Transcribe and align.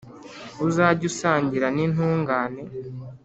Uzajye 0.67 1.03
usangira 1.11 1.67
n’intungane, 1.75 2.61